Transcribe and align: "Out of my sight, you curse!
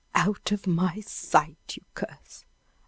"Out 0.15 0.51
of 0.51 0.65
my 0.65 0.99
sight, 1.01 1.77
you 1.77 1.83
curse! 1.93 2.43